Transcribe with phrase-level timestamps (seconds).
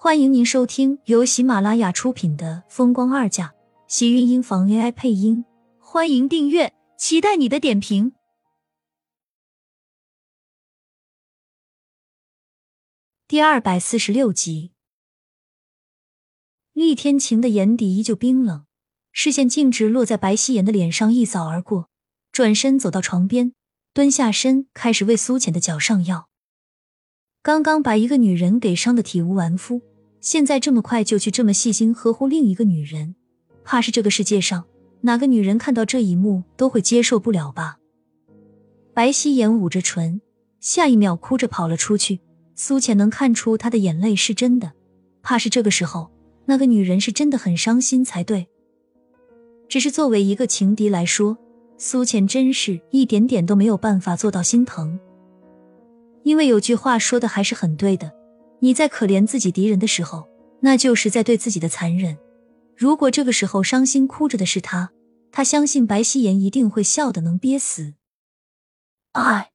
[0.00, 3.48] 欢迎您收听由喜马拉雅出品的《风光二嫁》，
[3.88, 5.44] 喜运音房 AI 配音。
[5.80, 8.12] 欢迎订阅，期待你的点评。
[13.26, 14.70] 第二百四十六集，
[16.72, 18.66] 厉天晴的眼底依旧冰冷，
[19.10, 21.90] 视线径直落在白希言的脸上，一扫而过，
[22.30, 23.52] 转身走到床边，
[23.92, 26.27] 蹲下身开始为苏浅的脚上药。
[27.48, 29.80] 刚刚把一个女人给伤的体无完肤，
[30.20, 33.14] 现在这么快就去这么细心呵护另一个女人，
[33.64, 34.66] 怕是这个世界上
[35.00, 37.78] 哪个女人看到这一幕都会接受不了吧？
[38.92, 40.20] 白希言捂着唇，
[40.60, 42.20] 下一秒哭着跑了出去。
[42.54, 44.72] 苏浅能看出他的眼泪是真的，
[45.22, 46.10] 怕是这个时候
[46.44, 48.46] 那个女人是真的很伤心才对。
[49.70, 51.38] 只是作为一个情敌来说，
[51.78, 55.00] 苏浅真是一点点都没有办法做到心疼。
[56.28, 58.12] 因为有句话说的还是很对的，
[58.60, 60.28] 你在可怜自己敌人的时候，
[60.60, 62.18] 那就是在对自己的残忍。
[62.76, 64.90] 如果这个时候伤心哭着的是他，
[65.32, 67.94] 他相信白希言一定会笑得能憋死。
[69.12, 69.52] 哎，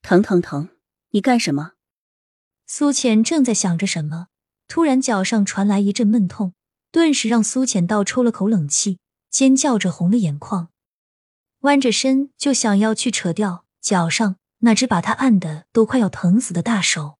[0.00, 0.70] 疼疼疼！
[1.10, 1.72] 你干什么？
[2.66, 4.28] 苏浅正在想着什么，
[4.68, 6.54] 突然脚上传来一阵闷痛，
[6.90, 10.70] 顿时让苏浅倒抽了口冷气，尖叫着红了眼眶，
[11.60, 14.36] 弯着身就想要去扯掉脚上。
[14.58, 17.18] 那只把他按的都快要疼死的大手，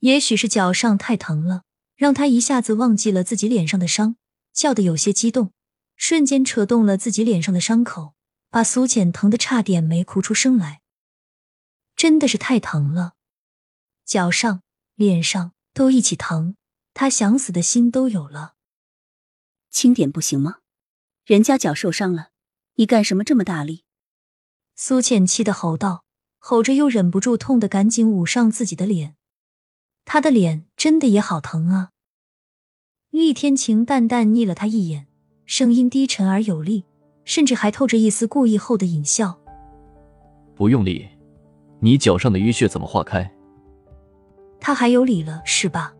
[0.00, 1.64] 也许是脚上太疼了，
[1.96, 4.16] 让他一下子忘记了自己脸上的伤，
[4.52, 5.52] 叫得有些激动，
[5.96, 8.14] 瞬间扯动了自己脸上的伤口，
[8.50, 10.82] 把苏浅疼得差点没哭出声来。
[11.96, 13.14] 真的是太疼了，
[14.04, 14.62] 脚上、
[14.94, 16.56] 脸上都一起疼，
[16.94, 18.54] 他想死的心都有了。
[19.70, 20.58] 轻点不行吗？
[21.24, 22.30] 人家脚受伤了，
[22.74, 23.84] 你干什么这么大力？
[24.74, 26.04] 苏浅气得吼道。
[26.42, 29.14] 吼着，又忍不住痛的赶紧捂上自己的脸。
[30.06, 31.90] 他的脸真的也好疼啊！
[33.10, 35.06] 厉天晴淡淡睨了他一眼，
[35.44, 36.84] 声音低沉而有力，
[37.24, 39.38] 甚至还透着一丝故意后的隐笑。
[40.56, 41.06] 不用力，
[41.78, 43.30] 你脚上的淤血怎么化开？
[44.58, 45.94] 他还有理了是吧？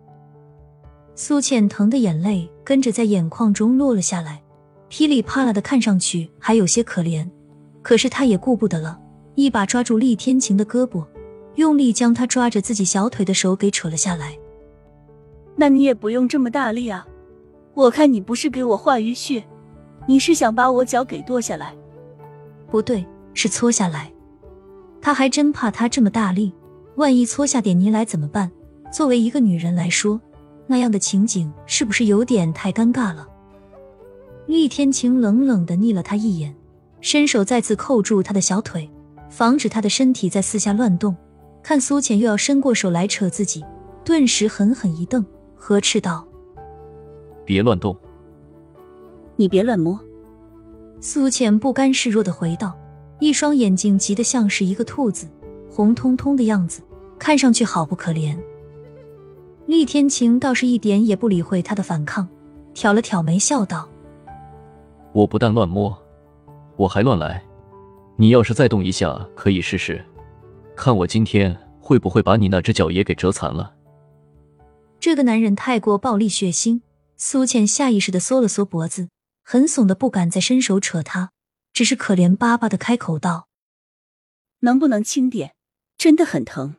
[1.15, 4.43] 苏倩疼的眼泪跟着在眼眶中落了下来，
[4.89, 7.31] 噼里啪啦的，看上去还有些可怜。
[7.83, 9.01] 可是他也顾不得了。
[9.35, 11.05] 一把抓住厉天晴的胳膊，
[11.55, 14.37] 用力将他抓着自己小腿的手给扯了下来。
[15.57, 17.07] 那你也不用这么大力啊！
[17.75, 19.45] 我看你不是给我画淤血，
[20.07, 21.75] 你是想把我脚给剁下来？
[22.71, 23.05] 不对，
[23.35, 24.13] 是搓下来。
[25.01, 26.53] 他还真怕他这么大力，
[26.97, 28.51] 万一搓下点泥来怎么办？
[28.93, 30.21] 作为一个女人来说，
[30.67, 33.27] 那样的情景是不是有点太尴尬了？
[34.47, 36.55] 厉天晴冷冷的睨了他一眼，
[37.01, 38.91] 伸手再次扣住他的小腿。
[39.31, 41.17] 防止他的身体在四下乱动，
[41.63, 43.65] 看苏浅又要伸过手来扯自己，
[44.05, 45.25] 顿时狠狠一瞪，
[45.57, 46.27] 呵斥道
[47.47, 47.97] ：“别乱动，
[49.37, 49.99] 你别乱摸。”
[51.01, 52.77] 苏浅不甘示弱的回道，
[53.21, 55.27] 一双眼睛急得像是一个兔子，
[55.71, 56.83] 红彤彤的样子，
[57.19, 58.37] 看上去好不可怜。
[59.67, 62.29] 厉天晴倒是一点也不理会他的反抗，
[62.75, 63.89] 挑了挑眉，笑道
[65.15, 65.97] ：“我不但乱摸，
[66.77, 67.43] 我还乱来。”
[68.21, 70.05] 你要是再动一下，可以试试，
[70.77, 73.75] 看我今天会不会把你那只脚也给折残了。
[75.01, 76.83] 这个男人太过暴力血腥，
[77.17, 79.09] 苏倩下意识的缩了缩脖子，
[79.43, 81.31] 很怂的不敢再伸手扯他，
[81.73, 83.49] 只是可怜巴巴的开口道
[84.61, 85.55] ：“能不能轻点？
[85.97, 86.75] 真的很疼。”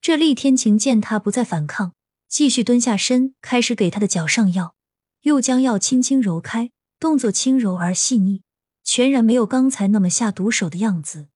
[0.00, 1.92] 这厉天晴见他不再反抗，
[2.28, 4.76] 继续蹲下身，开始给他的脚上药，
[5.22, 6.70] 又将药轻轻揉开，
[7.00, 8.42] 动作轻柔而细腻。
[8.86, 11.26] 全然没有刚才那么下毒手的样子，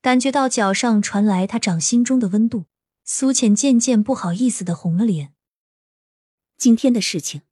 [0.00, 2.64] 感觉到脚上传来他掌心中的温度，
[3.04, 5.34] 苏浅渐渐不好意思的红了脸。
[6.56, 7.42] 今天的事情，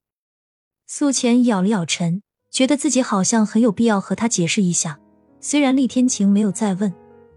[0.87, 4.99] 苏浅咬了咬唇，觉得自己好像很有必要和他解释一下。
[5.43, 6.91] 虽然厉天晴没有再问，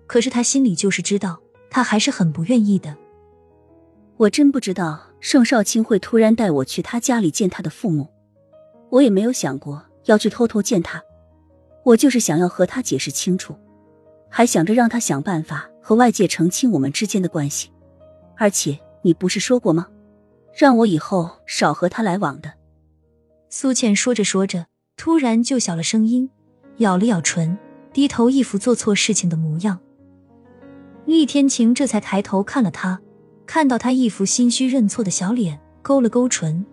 [0.07, 2.97] 可是他心里就是知道，他还是很不愿意的。
[4.15, 8.07] 我真不知道盛少卿会突然带我去他家里见他的父母，
[8.91, 11.03] 我也没有想过要去偷偷见他。
[11.89, 13.55] 我就是想要和他解释清楚，
[14.29, 17.71] 还想着让他想办法和外界澄清我们之间的关系。
[18.37, 19.87] 而且你不是说过吗？
[20.53, 22.53] 让我以后少和他来往的。
[23.49, 26.29] 苏倩说着说着，突然就小了声音，
[26.77, 27.57] 咬了咬唇，
[27.91, 29.79] 低头一副做错事情的模样。
[31.05, 33.01] 厉天晴这才抬头看了他，
[33.47, 36.63] 看到他一副心虚认错的小脸，勾了勾唇。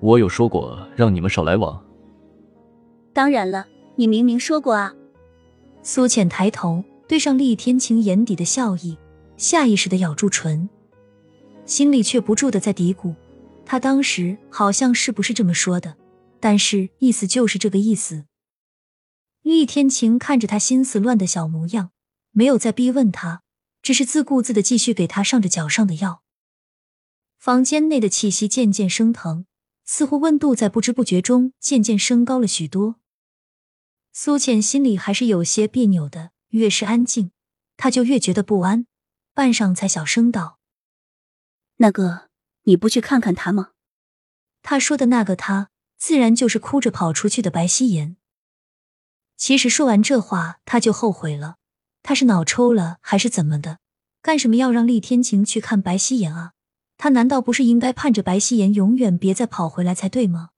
[0.00, 1.80] 我有说过让你们少来往？
[3.12, 3.64] 当然了。
[3.96, 4.94] 你明明说过啊！
[5.82, 8.96] 苏浅抬头对上厉天晴眼底的笑意，
[9.36, 10.68] 下意识的咬住唇。
[11.66, 13.14] 心里却不住的在嘀咕：
[13.64, 15.96] 他当时好像是不是这么说的？
[16.40, 18.24] 但是意思就是这个意思。
[19.42, 21.90] 厉天晴看着他心思乱的小模样，
[22.30, 23.42] 没有再逼问他，
[23.82, 26.22] 只是自顾自的继续给他上着脚上的药。
[27.38, 29.46] 房间内的气息渐渐升腾，
[29.84, 32.96] 似乎温度在不知不觉中渐渐升高了许多。
[34.14, 37.30] 苏浅心里还是有些别扭的，越是安静，
[37.78, 38.86] 她就越觉得不安。
[39.32, 40.58] 半晌，才小声道
[41.76, 42.28] ：“那个，
[42.64, 43.70] 你不去看看他吗？”
[44.60, 48.18] 他说的那个他，自然就是哭着跑出去的白希言。
[49.38, 51.56] 其实说完这话，他就后悔了。
[52.02, 53.78] 他是脑抽了还是怎么的？
[54.20, 56.52] 干什么要让厉天晴去看白希言啊？
[56.98, 60.50] 他难道不是应该盼着白希言永远别再跑回来才对吗？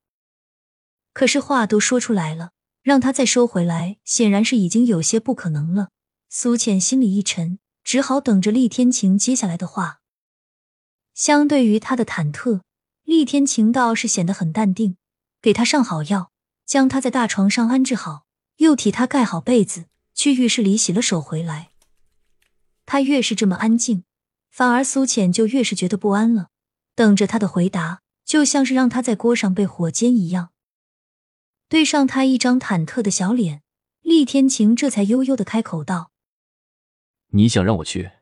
[1.12, 2.50] 可是话都说出来了，
[2.84, 5.88] 让他再收回来，显然是已经有些不可能了。
[6.28, 10.00] 苏浅心里一沉，只好等着厉天晴接下来的话。
[11.14, 12.60] 相对于他的忐忑，
[13.04, 14.98] 厉天晴倒是显得很淡定，
[15.40, 16.30] 给他上好药，
[16.66, 18.26] 将他在大床上安置好。
[18.58, 21.70] 又替他盖好被子，去浴室里洗了手回来。
[22.84, 24.04] 他越是这么安静，
[24.50, 26.50] 反而苏浅就越是觉得不安了。
[26.94, 30.50] 等着他的回答，就像是让他在锅上被火煎一样。
[31.74, 33.60] 对上他一张忐忑的小脸，
[34.02, 36.12] 厉天晴这才悠悠的开口道
[37.34, 38.12] ：“你想让我去？”“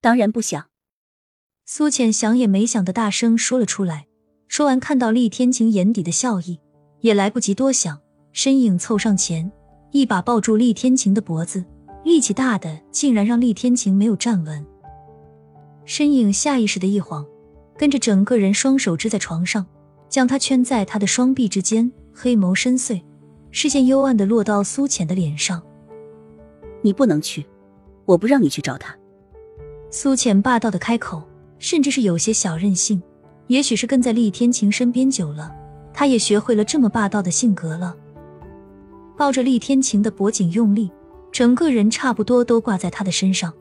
[0.00, 0.68] 当然不想。”
[1.66, 4.06] 苏浅想也没想的大声说了出来。
[4.46, 6.60] 说完，看到厉天晴眼底的笑意，
[7.00, 8.00] 也来不及多想。
[8.30, 9.50] 身影凑上前，
[9.90, 11.64] 一把抱住厉天晴的脖子，
[12.04, 14.64] 力气大的竟然让厉天晴没有站稳。
[15.84, 17.26] 身影下意识的一晃，
[17.76, 19.66] 跟着整个人双手支在床上，
[20.08, 23.02] 将他圈在他的双臂之间，黑眸深邃，
[23.50, 25.62] 视线幽暗的落到苏浅的脸上。
[26.82, 27.46] 你不能去，
[28.04, 28.94] 我不让你去找他。
[29.90, 31.22] 苏浅霸道的开口，
[31.58, 33.02] 甚至是有些小任性。
[33.48, 35.52] 也许是跟在厉天晴身边久了，
[35.92, 37.96] 他也学会了这么霸道的性格了。
[39.16, 40.90] 抱着厉天晴的脖颈用力，
[41.32, 43.52] 整个人差不多都挂在他的身上。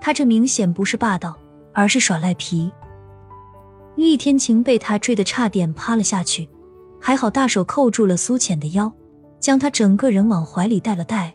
[0.00, 1.36] 他这明显不是霸道，
[1.72, 2.72] 而是耍赖皮。
[3.96, 6.48] 厉天晴被他追得差点趴了下去，
[7.06, 8.90] 还好大手扣住了苏浅的腰，
[9.38, 11.34] 将她整个人往怀里带了带。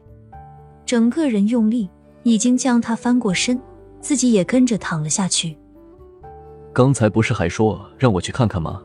[0.83, 1.88] 整个人用力，
[2.24, 3.62] 已经将她翻过身，
[4.01, 5.56] 自己也跟着躺了下去。
[6.74, 8.81] 刚才不是还说让我去看看吗？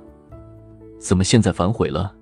[0.99, 2.15] 怎么现在反悔了？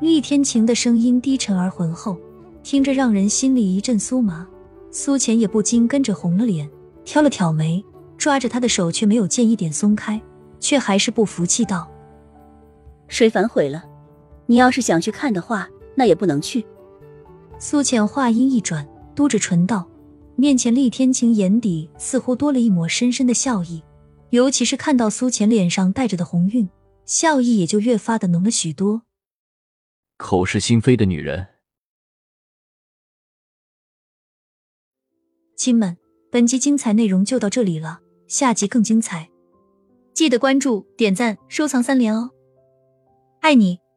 [0.00, 2.16] 厉天晴的声音低沉而浑厚，
[2.64, 4.44] 听着让人心里一阵酥麻。
[4.90, 6.68] 苏浅也不禁跟着红了脸，
[7.04, 7.84] 挑了挑眉，
[8.16, 10.20] 抓着他的手却没有见一点松开，
[10.58, 11.88] 却还是不服气道
[13.08, 13.84] ：“谁反悔了？
[14.46, 16.64] 你要是想去看的话，那也不能去。”
[17.58, 19.88] 苏浅话音一转，嘟着唇道
[20.36, 23.82] ：“面前厉天晴眼底似乎多了一抹深深的笑意，
[24.30, 26.68] 尤其是看到苏浅脸上带着的红晕，
[27.04, 29.02] 笑意也就越发的浓了许多。”
[30.16, 31.46] 口是心非的女人，
[35.56, 35.96] 亲们，
[36.30, 39.28] 本集精彩内容就到这里了，下集更精彩，
[40.14, 42.30] 记得关注、点赞、收藏三连哦，
[43.48, 43.87] 爱你。